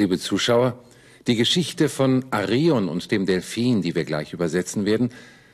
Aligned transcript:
liebe 0.00 0.18
Zuschauer, 0.18 0.82
die 1.26 1.36
Geschichte 1.36 1.90
von 1.90 2.24
Arion 2.30 2.88
und 2.88 3.10
dem 3.12 3.26
Delphin, 3.26 3.82
die 3.82 3.94
wir 3.94 4.04
gleich 4.04 4.32
übersetzen 4.32 4.86
werden, 4.86 5.10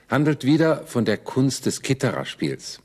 handelt 0.08 0.44
wieder 0.44 0.86
von 0.86 1.04
der 1.04 1.18
Kunst 1.18 1.66
des 1.66 1.82
Kittererspiels. 1.82 2.80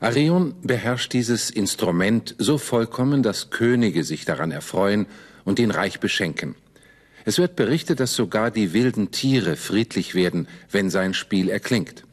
Arion 0.00 0.54
beherrscht 0.62 1.14
dieses 1.14 1.48
Instrument 1.48 2.34
so 2.38 2.58
vollkommen, 2.58 3.22
dass 3.22 3.48
Könige 3.48 4.04
sich 4.04 4.26
daran 4.26 4.50
erfreuen 4.50 5.06
und 5.44 5.58
ihn 5.58 5.70
reich 5.70 6.00
beschenken. 6.00 6.54
Es 7.24 7.38
wird 7.38 7.56
berichtet, 7.56 7.98
dass 8.00 8.14
sogar 8.14 8.50
die 8.50 8.74
wilden 8.74 9.10
Tiere 9.10 9.56
friedlich 9.56 10.14
werden, 10.14 10.46
wenn 10.70 10.90
sein 10.90 11.14
Spiel 11.14 11.48
erklingt. 11.48 12.04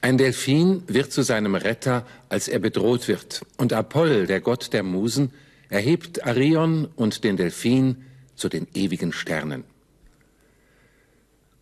Ein 0.00 0.16
Delphin 0.16 0.82
wird 0.86 1.12
zu 1.12 1.20
seinem 1.20 1.54
Retter, 1.54 2.06
als 2.30 2.48
er 2.48 2.60
bedroht 2.60 3.06
wird, 3.06 3.42
und 3.58 3.74
Apoll, 3.74 4.26
der 4.26 4.40
Gott 4.40 4.72
der 4.72 4.82
Musen, 4.82 5.32
erhebt 5.68 6.26
Arion 6.26 6.88
und 6.96 7.24
den 7.24 7.36
Delphin 7.36 8.04
zu 8.34 8.48
den 8.48 8.66
ewigen 8.74 9.12
Sternen. 9.12 9.64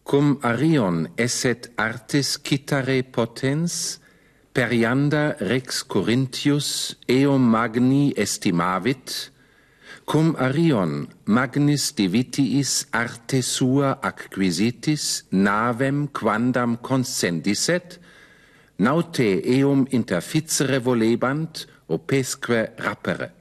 Cum 0.05 0.39
Arion 0.43 1.09
esset 1.17 1.71
artis 1.77 2.39
citare 2.45 3.03
potens, 3.03 4.01
perianda 4.55 5.35
rex 5.41 5.83
Corinthius 5.83 6.97
eum 7.09 7.51
magni 7.51 8.15
estimavit, 8.17 9.33
cum 10.07 10.37
Arion 10.39 11.09
magnis 11.25 11.91
divitiis 11.99 12.87
arte 12.93 13.43
sua 13.43 13.99
acquisitis 14.01 15.25
navem 15.33 16.07
quandam 16.13 16.77
consendisset, 16.79 17.99
naute 18.79 19.43
eum 19.59 19.89
interficere 19.91 20.79
volebant 20.79 21.67
opesque 21.89 22.63
rapere. 22.79 23.36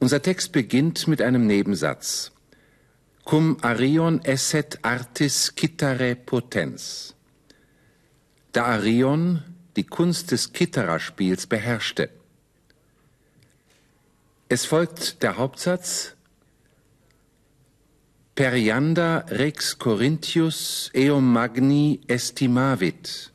Unser 0.00 0.22
Text 0.22 0.52
beginnt 0.52 1.08
mit 1.08 1.20
einem 1.20 1.46
Nebensatz. 1.46 2.32
Cum 3.26 3.58
Arion 3.60 4.24
esset 4.24 4.78
artis 4.82 5.52
citare 5.54 6.14
potens. 6.16 7.14
Da 8.52 8.64
Arion 8.64 9.42
die 9.76 9.84
Kunst 9.84 10.30
des 10.30 10.54
Kittererspiels 10.54 11.46
beherrschte. 11.46 12.08
Es 14.48 14.64
folgt 14.64 15.22
der 15.22 15.36
Hauptsatz 15.36 16.16
Perianda 18.34 19.18
rex 19.28 19.78
Corinthius 19.78 20.90
eum 20.96 21.30
magni 21.30 22.00
estimavit. 22.06 23.32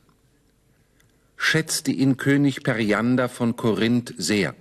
Schätzte 1.38 1.92
ihn 1.92 2.18
König 2.18 2.64
Periander 2.64 3.30
von 3.30 3.56
Korinth 3.56 4.16
sehr. 4.18 4.56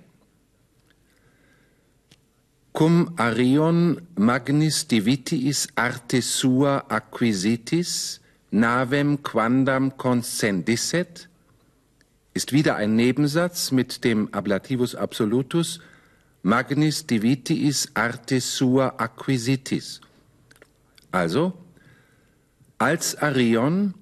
Cum 2.75 3.13
Arion 3.15 4.01
magnis 4.17 4.83
divitiis 4.83 5.69
arte 5.79 6.19
sua 6.21 6.83
acquisitis, 6.89 8.19
navem 8.51 9.15
quandam 9.23 9.95
consendisset, 9.95 11.29
ist 12.33 12.51
wieder 12.51 12.75
ein 12.75 12.97
Nebensatz 12.97 13.71
mit 13.71 14.03
dem 14.03 14.27
Ablativus 14.33 14.93
absolutus 14.93 15.79
magnis 16.43 17.07
divitiis 17.07 17.91
arte 17.93 18.41
sua 18.41 18.89
acquisitis. 18.97 20.01
Also, 21.13 21.53
als 22.77 23.15
Arion, 23.15 23.93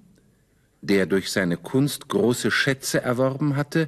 der 0.82 1.06
durch 1.06 1.32
seine 1.32 1.58
Kunst 1.58 2.08
große 2.08 2.50
Schätze 2.50 3.04
erworben 3.04 3.56
hatte, 3.56 3.88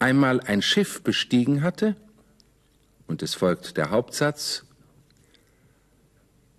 einmal 0.00 0.40
ein 0.40 0.62
Schiff 0.62 1.00
bestiegen 1.02 1.62
hatte, 1.62 1.94
und 3.10 3.22
es 3.24 3.34
folgt 3.34 3.76
der 3.76 3.90
Hauptsatz, 3.90 4.64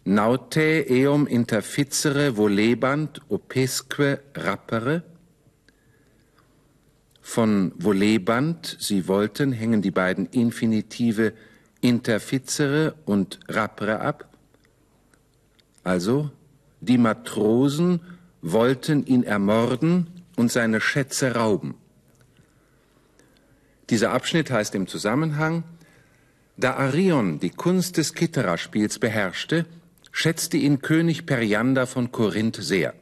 Naute 0.04 0.86
eum 0.90 1.26
interficere 1.26 2.36
volebant 2.36 3.22
opesque 3.30 4.20
rappere. 4.36 5.04
Von 7.22 7.72
volebant, 7.78 8.76
sie 8.80 9.08
wollten, 9.08 9.54
hängen 9.54 9.82
die 9.82 9.92
beiden 9.92 10.26
Infinitive 10.26 11.34
interficere 11.80 12.96
und 13.06 13.40
rappere 13.48 14.02
ab. 14.02 14.36
Also, 15.84 16.32
die 16.82 16.98
Matrosen 16.98 18.02
wollten 18.42 19.06
ihn 19.06 19.24
ermorden 19.24 20.08
und 20.36 20.52
seine 20.52 20.82
Schätze 20.82 21.36
rauben. 21.36 21.76
Dieser 23.90 24.12
Abschnitt 24.12 24.52
heißt 24.52 24.76
im 24.76 24.88
Zusammenhang, 24.88 25.64
da 26.62 26.76
Arion 26.76 27.40
die 27.40 27.50
Kunst 27.50 27.98
des 27.98 28.14
Kittererspiels 28.14 29.00
beherrschte, 29.00 29.66
schätzte 30.12 30.58
ihn 30.58 30.82
König 30.82 31.26
Periander 31.26 31.88
von 31.88 32.12
Korinth 32.12 32.58
sehr. 32.58 32.94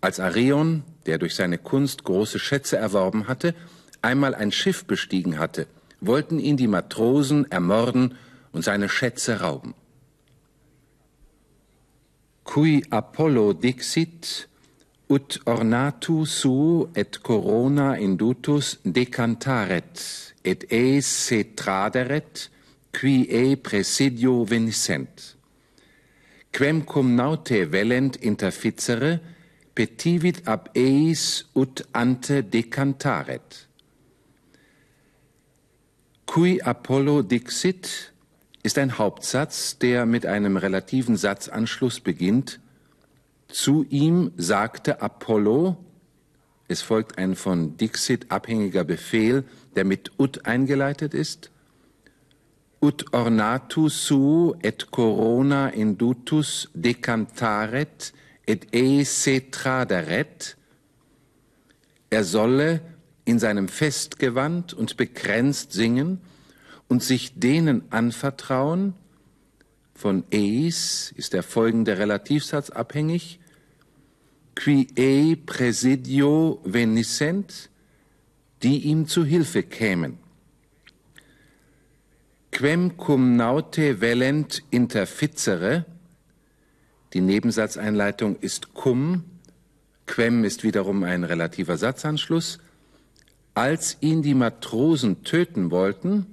Als 0.00 0.20
Arion, 0.20 0.84
der 1.06 1.18
durch 1.18 1.34
seine 1.34 1.58
Kunst 1.58 2.04
große 2.04 2.38
Schätze 2.38 2.76
erworben 2.76 3.26
hatte, 3.26 3.54
einmal 4.02 4.34
ein 4.34 4.52
Schiff 4.52 4.84
bestiegen 4.84 5.38
hatte, 5.38 5.66
wollten 6.00 6.38
ihn 6.38 6.56
die 6.56 6.68
Matrosen 6.68 7.50
ermorden 7.50 8.14
und 8.52 8.62
seine 8.62 8.88
Schätze 8.88 9.40
rauben. 9.40 9.74
Cui 12.44 12.84
Apollo 12.90 13.54
dixit, 13.54 14.48
ut 15.08 15.38
ornatu 15.46 16.24
su 16.26 16.88
et 16.94 17.22
corona 17.22 17.96
indutus 17.98 18.78
decantaret, 18.84 20.34
et 20.44 20.64
e 20.70 21.00
se 21.00 21.42
traderet, 21.56 22.48
qui 22.92 23.26
e 23.28 23.56
presidio 23.56 24.44
veniscent. 24.44 25.34
Quem 26.52 26.84
cum 26.84 27.16
naute 27.16 27.64
velent 27.72 28.16
interficere, 28.22 29.18
petivit 29.74 30.46
ab 30.46 30.68
eis 30.74 31.44
ut 31.54 31.82
ante 31.92 32.42
decantaret. 32.42 33.66
Cui 36.26 36.60
Apollo 36.62 37.22
dixit 37.22 38.12
ist 38.62 38.78
ein 38.78 38.98
Hauptsatz, 38.98 39.78
der 39.78 40.06
mit 40.06 40.26
einem 40.26 40.56
relativen 40.56 41.16
Satzanschluss 41.16 42.00
beginnt. 42.00 42.60
Zu 43.48 43.84
ihm 43.88 44.32
sagte 44.36 45.02
Apollo, 45.02 45.76
es 46.66 46.82
folgt 46.82 47.18
ein 47.18 47.36
von 47.36 47.76
Dixit 47.76 48.30
abhängiger 48.30 48.84
Befehl, 48.84 49.44
der 49.76 49.84
mit 49.84 50.12
ut 50.18 50.46
eingeleitet 50.46 51.14
ist. 51.14 51.50
Ut 52.80 53.12
ornatus 53.12 54.06
su 54.06 54.54
et 54.62 54.90
corona 54.90 55.68
indutus 55.68 56.68
decantaret 56.74 58.12
et 58.46 58.74
e 58.74 59.04
se 59.04 59.50
traderet. 59.50 60.56
Er 62.10 62.24
solle 62.24 62.80
in 63.24 63.38
seinem 63.38 63.68
Festgewand 63.68 64.74
und 64.74 64.96
bekränzt 64.96 65.72
singen 65.72 66.20
und 66.88 67.02
sich 67.02 67.38
denen 67.38 67.90
anvertrauen. 67.90 68.94
Von 69.94 70.24
eis 70.32 71.12
ist 71.16 71.32
der 71.32 71.42
folgende 71.42 71.98
Relativsatz 71.98 72.70
abhängig 72.70 73.38
qui 74.54 74.86
e 74.96 75.36
presidio 75.36 76.60
venissent, 76.64 77.70
die 78.62 78.78
ihm 78.78 79.06
zu 79.06 79.24
Hilfe 79.24 79.62
kämen. 79.62 80.18
Quem 82.50 82.96
cum 82.96 83.36
naute 83.36 84.00
velent 84.00 84.62
interficere, 84.70 85.86
die 87.12 87.20
Nebensatzeinleitung 87.20 88.36
ist 88.36 88.74
cum, 88.74 89.24
quem 90.06 90.44
ist 90.44 90.62
wiederum 90.62 91.02
ein 91.02 91.24
relativer 91.24 91.76
Satzanschluss, 91.76 92.58
als 93.54 93.96
ihn 94.00 94.22
die 94.22 94.34
Matrosen 94.34 95.24
töten 95.24 95.70
wollten, 95.70 96.26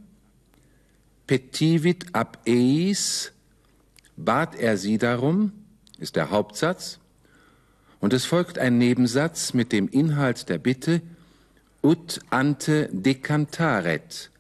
petivit 1.28 2.14
ab 2.14 2.40
eis, 2.48 3.32
bat 4.26 4.56
er 4.56 4.78
sie 4.78 4.98
darum, 4.98 5.52
ist 6.00 6.16
der 6.16 6.30
Hauptsatz, 6.32 7.00
und 8.00 8.14
es 8.14 8.26
folgt 8.26 8.58
ein 8.58 8.78
Nebensatz 8.78 9.54
mit 9.54 9.72
dem 9.72 9.88
Inhalt 9.88 10.50
der 10.50 10.58
Bitte 10.58 11.02
ut 11.84 12.20
ante 12.30 12.90
decantaret, 12.92 14.32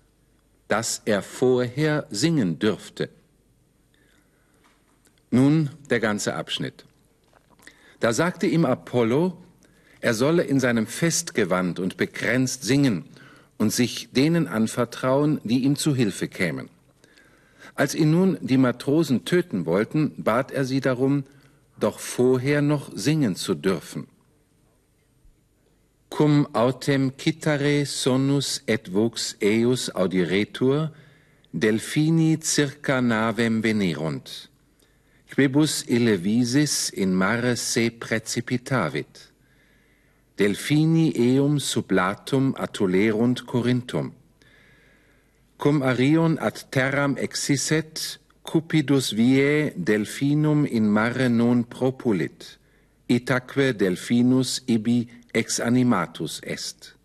dass 0.67 1.01
er 1.05 1.21
vorher 1.21 2.07
singen 2.09 2.59
dürfte. 2.59 3.09
Nun 5.29 5.69
der 5.89 5.99
ganze 5.99 6.35
Abschnitt. 6.35 6.85
Da 7.99 8.13
sagte 8.13 8.47
ihm 8.47 8.65
Apollo, 8.65 9.37
er 10.01 10.13
solle 10.13 10.43
in 10.43 10.59
seinem 10.59 10.87
Festgewand 10.87 11.79
und 11.79 11.97
bekränzt 11.97 12.63
singen 12.63 13.05
und 13.57 13.71
sich 13.71 14.11
denen 14.11 14.47
anvertrauen, 14.47 15.39
die 15.43 15.63
ihm 15.63 15.75
zu 15.75 15.95
Hilfe 15.95 16.27
kämen. 16.27 16.69
Als 17.75 17.95
ihn 17.95 18.11
nun 18.11 18.37
die 18.41 18.57
Matrosen 18.57 19.25
töten 19.25 19.65
wollten, 19.65 20.13
bat 20.17 20.51
er 20.51 20.65
sie 20.65 20.81
darum, 20.81 21.23
doch 21.79 21.99
vorher 21.99 22.61
noch 22.61 22.91
singen 22.93 23.35
zu 23.35 23.55
dürfen. 23.55 24.07
Cum 26.09 26.47
autem 26.53 27.13
citare 27.17 27.85
sonus 27.85 28.61
et 28.67 28.93
vox 28.93 29.37
eius 29.41 29.89
audiretur, 29.89 30.91
Delphini 31.53 32.37
circa 32.41 33.01
navem 33.01 33.61
venerunt, 33.63 34.49
quibus 35.31 35.83
ille 35.87 36.17
visis 36.23 36.89
in 36.89 37.15
mare 37.15 37.55
se 37.57 37.89
precipitavit. 37.89 39.31
Delphini 40.39 41.11
eum 41.15 41.59
sublatum 41.59 42.55
atolerunt 42.55 43.45
Corinthum. 43.45 44.13
Cum 45.61 45.83
arion 45.83 46.39
ad 46.41 46.57
terram 46.73 47.13
exisset, 47.21 48.17
cupidus 48.41 49.11
vie 49.13 49.71
delphinum 49.77 50.65
in 50.65 50.89
mare 50.89 51.27
non 51.29 51.61
propulit, 51.63 52.57
itaque 53.07 53.67
delphinus 53.77 54.63
ibi 54.65 55.07
ex 55.35 55.59
animatus 55.59 56.41
est. 56.41 56.95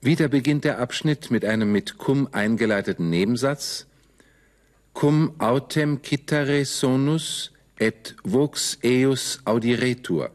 Wieder 0.00 0.28
beginnt 0.28 0.64
der 0.64 0.78
Abschnitt 0.78 1.30
mit 1.30 1.44
einem 1.44 1.72
mit 1.72 1.98
cum 1.98 2.26
eingeleiteten 2.32 3.10
Nebensatz. 3.10 3.84
Cum 4.94 5.34
autem 5.38 6.00
citare 6.02 6.64
sonus 6.64 7.52
et 7.76 8.14
vox 8.24 8.78
eus 8.82 9.40
audiretur. 9.44 10.30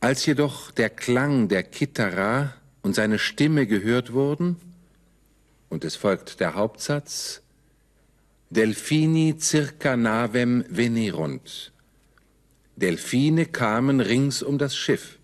Als 0.00 0.26
jedoch 0.26 0.72
der 0.72 0.90
Klang 0.90 1.46
der 1.46 1.62
Kittara 1.62 2.54
und 2.82 2.96
seine 2.96 3.20
Stimme 3.20 3.68
gehört 3.68 4.12
wurden, 4.12 4.56
und 5.70 5.84
es 5.84 5.96
folgt 5.96 6.40
der 6.40 6.54
Hauptsatz, 6.54 7.40
Delphini 8.50 9.36
circa 9.40 9.96
navem 9.96 10.64
venerunt. 10.68 11.72
Delphine 12.76 13.46
kamen 13.46 14.00
rings 14.00 14.42
um 14.42 14.58
das 14.58 14.76
Schiff. 14.76 15.18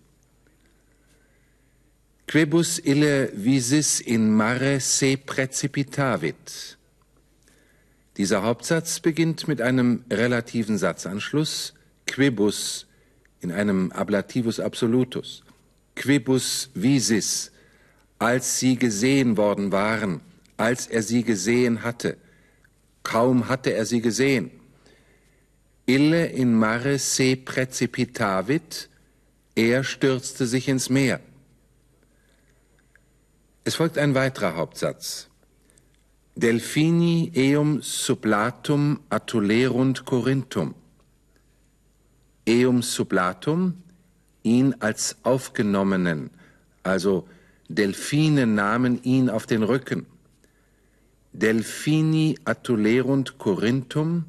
Quibus 2.27 2.79
ille 2.79 3.31
visis 3.33 3.99
in 3.99 4.31
mare 4.31 4.79
se 4.79 5.17
precipitavit. 5.17 6.77
Dieser 8.17 8.43
Hauptsatz 8.43 8.99
beginnt 8.99 9.47
mit 9.47 9.61
einem 9.61 10.03
relativen 10.11 10.77
Satzanschluss, 10.77 11.73
quibus 12.05 12.87
in 13.41 13.51
einem 13.51 13.91
Ablativus 13.91 14.59
absolutus. 14.59 15.43
Quibus 15.95 16.69
visis, 16.73 17.51
als 18.19 18.59
sie 18.59 18.77
gesehen 18.77 19.37
worden 19.37 19.71
waren, 19.71 20.21
als 20.57 20.87
er 20.87 21.03
sie 21.03 21.23
gesehen 21.23 21.83
hatte. 21.83 22.17
Kaum 23.03 23.47
hatte 23.47 23.73
er 23.73 23.85
sie 23.85 24.01
gesehen. 24.01 24.51
Ille 25.85 26.25
in 26.25 26.53
mare 26.53 26.99
se 26.99 27.37
precipitavit, 27.37 28.89
er 29.55 29.83
stürzte 29.83 30.45
sich 30.45 30.67
ins 30.67 30.89
Meer. 30.89 31.21
Es 33.63 33.75
folgt 33.75 33.97
ein 33.97 34.13
weiterer 34.13 34.55
Hauptsatz. 34.55 35.29
Delphini 36.35 37.31
eum 37.35 37.81
sublatum 37.81 38.99
atulerunt 39.09 40.05
Corinthum. 40.05 40.75
Eum 42.47 42.81
sublatum, 42.81 43.81
ihn 44.43 44.75
als 44.79 45.17
aufgenommenen, 45.23 46.29
also 46.83 47.27
Delphine 47.69 48.45
nahmen 48.45 49.01
ihn 49.03 49.29
auf 49.29 49.45
den 49.45 49.63
Rücken. 49.63 50.05
Delphini 51.37 52.35
atulerunt 52.45 53.37
Corinthum, 53.37 54.25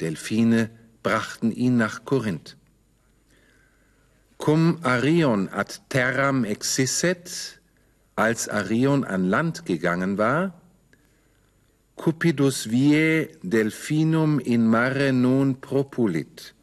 Delphine 0.00 0.68
brachten 1.02 1.50
ihn 1.50 1.78
nach 1.78 2.04
Korinth. 2.04 2.56
Cum 4.36 4.78
Arion 4.82 5.48
ad 5.48 5.80
terram 5.88 6.44
exisset, 6.44 7.58
als 8.16 8.50
Arion 8.50 9.02
an 9.04 9.30
Land 9.30 9.64
gegangen 9.64 10.18
war, 10.18 10.52
Cupidus 11.96 12.70
vie 12.70 13.28
delphinum 13.42 14.38
in 14.40 14.68
mare 14.68 15.10
non 15.12 15.56
propulit. 15.60 16.54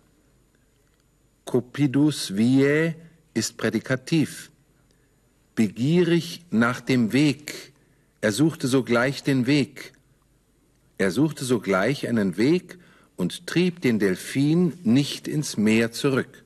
Cupidus 1.46 2.30
vie 2.38 2.94
ist 3.34 3.58
Prädikativ. 3.58 4.52
Begierig 5.56 6.46
nach 6.52 6.80
dem 6.80 7.12
Weg. 7.12 7.75
Er 8.22 8.32
suchte 8.32 8.68
sogleich 8.68 9.24
den 9.24 9.46
Weg. 9.46 9.94
Er 10.98 11.12
suchte 11.12 11.46
sogleich 11.46 12.08
einen 12.08 12.38
Weg 12.38 12.78
und 13.16 13.48
trieb 13.48 13.82
den 13.82 14.00
Delphin 14.00 14.74
nicht 14.84 15.28
ins 15.28 15.58
Meer 15.58 15.92
zurück. 15.92 16.44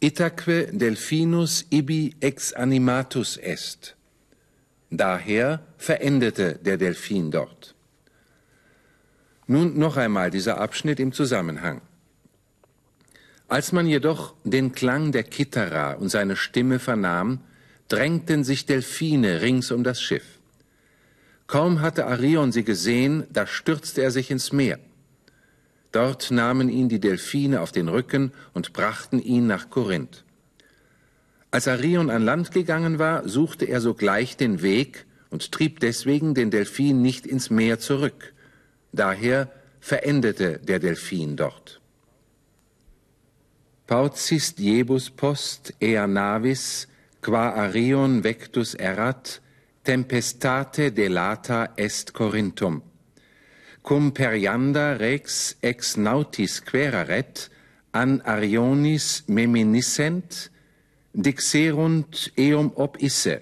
Itaque 0.00 0.68
delphinus 0.72 1.64
ibi 1.70 2.14
ex 2.20 2.52
animatus 2.52 3.38
est. 3.38 3.96
Daher 4.90 5.60
verendete 5.78 6.58
der 6.62 6.76
Delphin 6.76 7.30
dort. 7.30 7.74
Nun 9.46 9.78
noch 9.78 9.96
einmal 9.96 10.30
dieser 10.30 10.60
Abschnitt 10.60 11.00
im 11.00 11.12
Zusammenhang. 11.12 11.80
Als 13.48 13.72
man 13.72 13.86
jedoch 13.86 14.34
den 14.44 14.72
Klang 14.72 15.12
der 15.12 15.22
Kittara 15.22 15.92
und 15.92 16.08
seine 16.08 16.36
Stimme 16.36 16.78
vernahm, 16.78 17.40
drängten 17.88 18.44
sich 18.44 18.66
Delphine 18.66 19.42
rings 19.42 19.70
um 19.70 19.84
das 19.84 20.00
Schiff. 20.00 20.24
Kaum 21.46 21.80
hatte 21.80 22.06
Arion 22.06 22.50
sie 22.50 22.64
gesehen, 22.64 23.24
da 23.30 23.46
stürzte 23.46 24.02
er 24.02 24.10
sich 24.10 24.30
ins 24.30 24.52
Meer. 24.52 24.78
Dort 25.92 26.30
nahmen 26.30 26.68
ihn 26.68 26.88
die 26.88 27.00
Delphine 27.00 27.60
auf 27.60 27.72
den 27.72 27.88
Rücken 27.88 28.32
und 28.52 28.72
brachten 28.72 29.20
ihn 29.20 29.46
nach 29.46 29.70
Korinth. 29.70 30.24
Als 31.50 31.68
Arion 31.68 32.10
an 32.10 32.22
Land 32.22 32.50
gegangen 32.50 32.98
war, 32.98 33.28
suchte 33.28 33.64
er 33.66 33.80
sogleich 33.80 34.36
den 34.36 34.62
Weg 34.62 35.06
und 35.30 35.52
trieb 35.52 35.80
deswegen 35.80 36.34
den 36.34 36.50
Delphin 36.50 37.00
nicht 37.00 37.26
ins 37.26 37.50
Meer 37.50 37.78
zurück. 37.78 38.34
Daher 38.92 39.50
verendete 39.80 40.58
der 40.58 40.80
Delphin 40.80 41.36
dort. 41.36 41.80
Pauzis 43.86 44.54
diebus 44.54 45.10
post 45.10 45.74
ea 45.80 46.06
navis, 46.08 46.88
qua 47.26 47.50
Arion 47.66 48.22
vectus 48.22 48.76
erat, 48.78 49.40
tempestate 49.82 50.92
delata 50.94 51.72
est 51.74 52.14
Corinthum 52.14 52.82
cum 53.86 54.10
perianda 54.10 54.98
rex 54.98 55.54
ex 55.62 55.94
nautis 55.96 56.58
queraret 56.58 57.48
an 57.94 58.20
Arionis 58.26 59.22
meminissent, 59.28 60.50
dixerunt 61.14 62.26
eum 62.34 62.72
ob 62.74 62.98
isse, 62.98 63.36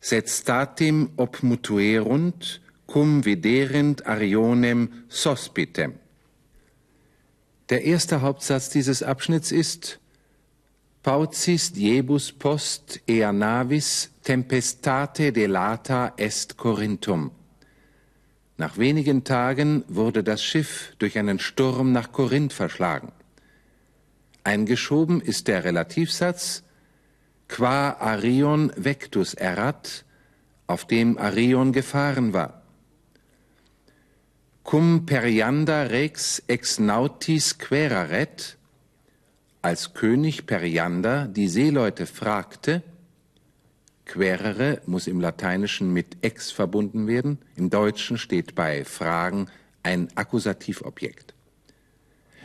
sed 0.00 0.32
statim 0.32 1.10
ob 1.20 1.36
mutuerunt, 1.44 2.58
cum 2.88 3.20
viderent 3.20 4.00
Arionem 4.08 4.88
sospitem. 5.08 6.00
Der 7.68 7.84
erste 7.84 8.22
Hauptsatz 8.22 8.70
dieses 8.70 9.02
Abschnitts 9.02 9.52
ist 9.52 10.00
Paucis 11.02 11.72
diebus 11.74 12.30
post 12.30 13.00
ea 13.10 13.32
navis 13.32 14.10
tempestate 14.22 15.32
delata 15.32 16.12
est 16.16 16.56
Corinthum. 16.56 17.32
Nach 18.56 18.78
wenigen 18.78 19.24
Tagen 19.24 19.82
wurde 19.88 20.22
das 20.22 20.44
Schiff 20.44 20.94
durch 21.00 21.18
einen 21.18 21.40
Sturm 21.40 21.90
nach 21.90 22.12
Korinth 22.12 22.52
verschlagen. 22.52 23.10
Eingeschoben 24.44 25.20
ist 25.20 25.48
der 25.48 25.64
Relativsatz 25.64 26.62
qua 27.48 27.96
Arion 27.98 28.72
vectus 28.76 29.34
erat, 29.34 30.04
auf 30.68 30.86
dem 30.86 31.18
Arion 31.18 31.72
gefahren 31.72 32.32
war. 32.32 32.62
Cum 34.62 35.04
perianda 35.04 35.82
rex 35.82 36.42
ex 36.46 36.78
nautis 36.78 37.58
queraret, 37.58 38.56
als 39.62 39.94
König 39.94 40.46
Periander 40.46 41.26
die 41.26 41.48
Seeleute 41.48 42.06
fragte, 42.06 42.82
Querere 44.04 44.82
muss 44.84 45.06
im 45.06 45.20
Lateinischen 45.20 45.92
mit 45.92 46.18
ex 46.22 46.50
verbunden 46.50 47.06
werden. 47.06 47.38
Im 47.56 47.70
Deutschen 47.70 48.18
steht 48.18 48.54
bei 48.54 48.84
Fragen 48.84 49.46
ein 49.82 50.08
Akkusativobjekt. 50.16 51.34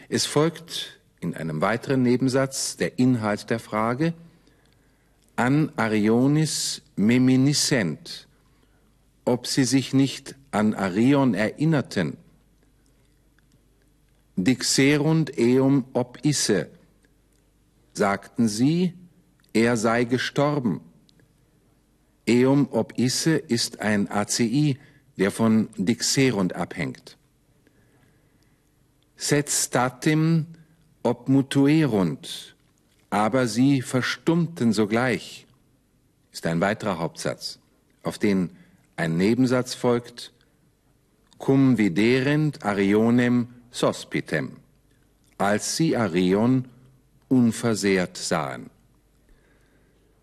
Es 0.08 0.26
folgt 0.26 1.00
in 1.20 1.36
einem 1.36 1.60
weiteren 1.62 2.04
Nebensatz 2.04 2.78
der 2.78 3.00
Inhalt 3.00 3.50
der 3.50 3.60
Frage 3.60 4.14
an 5.36 5.72
Arionis 5.76 6.82
meminissent, 6.96 8.28
ob 9.26 9.46
sie 9.46 9.66
sich 9.66 9.94
nicht 9.94 10.36
an 10.52 10.74
Arion 10.74 11.34
erinnerten. 11.34 12.18
Dixerunt 14.36 15.32
eum 15.38 15.86
ob 15.94 16.24
isse, 16.24 16.70
sagten 17.98 18.48
sie, 18.48 18.94
er 19.54 19.76
sei 19.76 20.06
gestorben. 20.06 20.82
Eum 22.30 22.68
ob 22.72 22.98
isse 22.98 23.36
ist 23.36 23.82
ein 23.82 24.10
ACI, 24.10 24.80
der 25.18 25.32
von 25.32 25.70
Dixerunt 25.78 26.56
abhängt. 26.56 27.18
Set 29.16 29.50
statim 29.50 30.46
ob 31.04 31.28
mutuerunt, 31.28 32.56
aber 33.10 33.48
sie 33.48 33.82
verstummten 33.82 34.74
sogleich, 34.74 35.48
ist 36.32 36.46
ein 36.46 36.62
weiterer 36.62 37.00
Hauptsatz. 37.00 37.60
auf 38.08 38.18
den 38.18 38.50
ein 38.96 39.18
Nebensatz 39.18 39.76
folgt, 39.76 40.34
cum 41.38 41.78
viderent 41.78 42.64
Arionem 42.64 43.50
sospitem, 43.70 44.54
als 45.38 45.76
sie 45.76 45.96
Arion 45.96 46.68
unversehrt 47.28 48.18
sahen. 48.18 48.70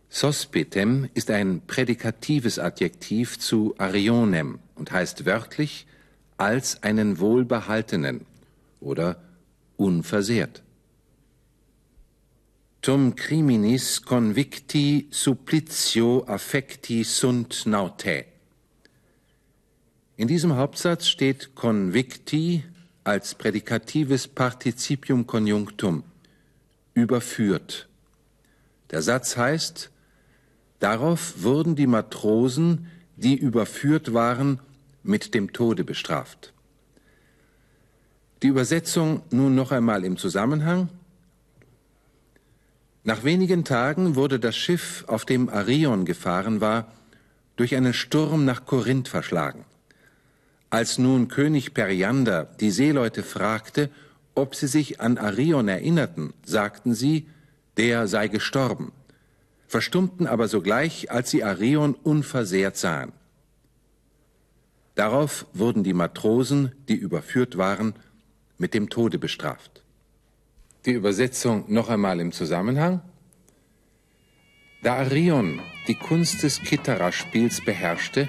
Sospitem 0.08 1.08
ist 1.14 1.30
ein 1.30 1.62
prädikatives 1.66 2.58
Adjektiv 2.58 3.38
zu 3.38 3.74
Arionem 3.78 4.60
und 4.76 4.92
heißt 4.92 5.26
wörtlich 5.26 5.86
als 6.36 6.82
einen 6.82 7.18
wohlbehaltenen 7.18 8.26
oder 8.80 9.22
unversehrt. 9.76 10.62
Tum 12.80 13.16
criminis 13.16 14.02
convicti 14.02 15.08
supplitio 15.10 16.24
affecti 16.26 17.02
sunt 17.02 17.64
nautae. 17.66 18.26
In 20.16 20.28
diesem 20.28 20.54
Hauptsatz 20.54 21.08
steht 21.08 21.54
convicti 21.54 22.62
als 23.02 23.34
prädikatives 23.34 24.28
Partizipium 24.28 25.26
conjunctum, 25.26 26.04
überführt. 26.94 27.88
Der 28.90 29.02
Satz 29.02 29.36
heißt, 29.36 29.90
darauf 30.78 31.42
wurden 31.42 31.76
die 31.76 31.86
Matrosen, 31.86 32.86
die 33.16 33.36
überführt 33.36 34.14
waren, 34.14 34.60
mit 35.02 35.34
dem 35.34 35.52
Tode 35.52 35.84
bestraft. 35.84 36.52
Die 38.42 38.48
Übersetzung 38.48 39.22
nun 39.30 39.54
noch 39.54 39.72
einmal 39.72 40.04
im 40.04 40.16
Zusammenhang. 40.16 40.88
Nach 43.02 43.24
wenigen 43.24 43.64
Tagen 43.64 44.16
wurde 44.16 44.40
das 44.40 44.56
Schiff, 44.56 45.04
auf 45.06 45.24
dem 45.24 45.48
Arion 45.48 46.04
gefahren 46.04 46.60
war, 46.60 46.92
durch 47.56 47.76
einen 47.76 47.92
Sturm 47.92 48.44
nach 48.44 48.64
Korinth 48.64 49.08
verschlagen. 49.08 49.64
Als 50.70 50.98
nun 50.98 51.28
König 51.28 51.72
Periander 51.72 52.48
die 52.60 52.70
Seeleute 52.70 53.22
fragte, 53.22 53.90
ob 54.34 54.54
sie 54.54 54.66
sich 54.66 55.00
an 55.00 55.18
Arion 55.18 55.68
erinnerten, 55.68 56.32
sagten 56.44 56.94
sie, 56.94 57.28
der 57.76 58.06
sei 58.08 58.28
gestorben, 58.28 58.92
verstummten 59.66 60.26
aber 60.26 60.48
sogleich, 60.48 61.10
als 61.10 61.30
sie 61.30 61.44
Arion 61.44 61.94
unversehrt 61.94 62.76
sahen. 62.76 63.12
Darauf 64.94 65.46
wurden 65.52 65.82
die 65.82 65.94
Matrosen, 65.94 66.72
die 66.88 66.94
überführt 66.94 67.58
waren, 67.58 67.94
mit 68.58 68.74
dem 68.74 68.88
Tode 68.88 69.18
bestraft. 69.18 69.82
Die 70.86 70.92
Übersetzung 70.92 71.64
noch 71.68 71.88
einmal 71.88 72.20
im 72.20 72.30
Zusammenhang. 72.30 73.00
Da 74.82 74.96
Arion 74.96 75.60
die 75.88 75.94
Kunst 75.94 76.42
des 76.42 76.60
Kittererspiels 76.60 77.64
beherrschte, 77.64 78.28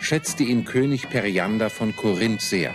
schätzte 0.00 0.42
ihn 0.42 0.64
König 0.64 1.08
Periander 1.08 1.70
von 1.70 1.96
Korinth 1.96 2.42
sehr. 2.42 2.74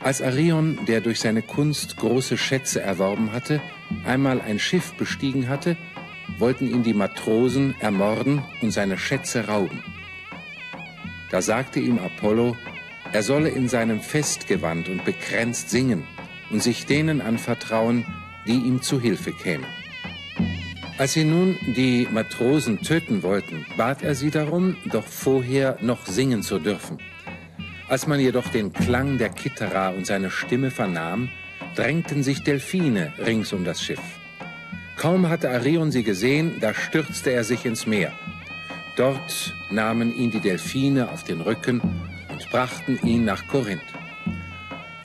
Als 0.00 0.22
Arion, 0.22 0.78
der 0.86 1.00
durch 1.00 1.20
seine 1.20 1.42
Kunst 1.42 1.96
große 1.96 2.36
Schätze 2.36 2.80
erworben 2.80 3.32
hatte, 3.32 3.60
einmal 4.04 4.40
ein 4.40 4.58
Schiff 4.58 4.94
bestiegen 4.94 5.48
hatte, 5.48 5.76
wollten 6.38 6.70
ihn 6.70 6.82
die 6.82 6.94
Matrosen 6.94 7.74
ermorden 7.80 8.42
und 8.62 8.70
seine 8.70 8.98
Schätze 8.98 9.46
rauben. 9.48 9.82
Da 11.30 11.42
sagte 11.42 11.80
ihm 11.80 11.98
Apollo, 11.98 12.56
er 13.12 13.22
solle 13.22 13.48
in 13.48 13.68
seinem 13.68 14.00
Festgewand 14.00 14.88
und 14.88 15.04
bekränzt 15.04 15.70
singen 15.70 16.04
und 16.50 16.62
sich 16.62 16.86
denen 16.86 17.20
anvertrauen, 17.20 18.04
die 18.46 18.56
ihm 18.56 18.82
zu 18.82 19.00
Hilfe 19.00 19.32
kämen. 19.32 19.66
Als 20.98 21.12
sie 21.12 21.24
nun 21.24 21.58
die 21.76 22.08
Matrosen 22.10 22.80
töten 22.80 23.22
wollten, 23.22 23.66
bat 23.76 24.02
er 24.02 24.14
sie 24.14 24.30
darum, 24.30 24.76
doch 24.86 25.04
vorher 25.04 25.76
noch 25.80 26.06
singen 26.06 26.42
zu 26.42 26.58
dürfen. 26.58 26.98
Als 27.88 28.08
man 28.08 28.18
jedoch 28.18 28.48
den 28.48 28.72
Klang 28.72 29.16
der 29.16 29.28
Kitterer 29.28 29.94
und 29.96 30.06
seine 30.06 30.30
Stimme 30.30 30.72
vernahm, 30.72 31.28
drängten 31.76 32.24
sich 32.24 32.42
Delfine 32.42 33.12
rings 33.18 33.52
um 33.52 33.64
das 33.64 33.82
Schiff. 33.82 34.00
Kaum 34.96 35.28
hatte 35.28 35.50
Arion 35.50 35.92
sie 35.92 36.02
gesehen, 36.02 36.58
da 36.60 36.74
stürzte 36.74 37.30
er 37.30 37.44
sich 37.44 37.64
ins 37.64 37.86
Meer. 37.86 38.12
Dort 38.96 39.54
nahmen 39.70 40.16
ihn 40.16 40.30
die 40.30 40.40
Delfine 40.40 41.10
auf 41.10 41.22
den 41.22 41.40
Rücken 41.40 41.80
und 42.28 42.50
brachten 42.50 42.98
ihn 43.06 43.24
nach 43.24 43.46
Korinth. 43.46 43.82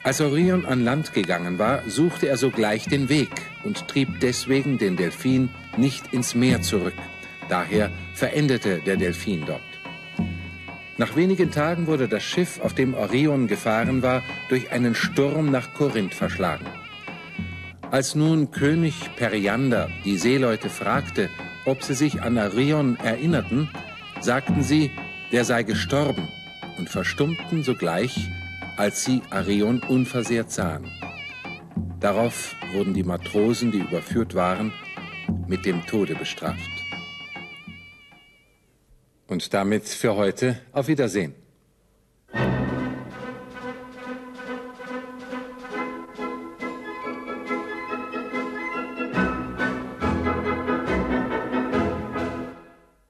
Als 0.03 0.19
Orion 0.19 0.65
an 0.65 0.83
Land 0.83 1.13
gegangen 1.13 1.59
war, 1.59 1.88
suchte 1.88 2.27
er 2.27 2.38
sogleich 2.38 2.85
den 2.85 3.09
Weg 3.09 3.29
und 3.63 3.88
trieb 3.88 4.19
deswegen 4.21 4.79
den 4.79 4.97
Delfin 4.97 5.50
nicht 5.77 6.13
ins 6.13 6.33
Meer 6.33 6.61
zurück. 6.61 6.95
Daher 7.50 7.91
verendete 8.15 8.79
der 8.79 8.97
Delfin 8.97 9.43
dort. 9.45 9.70
Nach 10.98 11.15
wenigen 11.15 11.51
Tagen 11.51 11.88
wurde 11.88 12.07
das 12.07 12.24
Schiff, 12.24 12.60
auf 12.62 12.74
dem 12.74 12.93
Orion 12.93 13.48
gefahren 13.48 14.01
war, 14.01 14.21
durch 14.50 14.71
einen 14.71 14.95
Sturm 14.95 15.50
nach 15.50 15.74
Korinth 15.74 16.13
verschlagen. 16.13 16.65
Als 17.89 18.15
nun 18.15 18.51
König 18.51 19.15
Periander 19.15 19.89
die 20.05 20.17
Seeleute 20.17 20.69
fragte, 20.69 21.29
ob 21.65 21.83
sie 21.83 21.95
sich 21.95 22.21
an 22.21 22.38
Arion 22.38 22.98
erinnerten, 22.98 23.69
sagten 24.19 24.63
sie, 24.63 24.91
der 25.31 25.45
sei 25.45 25.63
gestorben 25.63 26.27
und 26.77 26.89
verstummten 26.89 27.63
sogleich 27.63 28.29
als 28.81 29.03
sie 29.05 29.21
Arion 29.29 29.79
unversehrt 29.83 30.51
sahen. 30.51 30.89
Darauf 32.00 32.55
wurden 32.74 32.95
die 32.95 33.03
Matrosen, 33.03 33.71
die 33.71 33.77
überführt 33.77 34.33
waren, 34.33 34.74
mit 35.48 35.65
dem 35.65 35.86
Tode 35.86 36.15
bestraft. 36.15 36.80
Und 39.31 39.53
damit 39.53 39.88
für 39.88 40.17
heute 40.17 40.59
auf 40.73 40.89
Wiedersehen. 40.89 41.40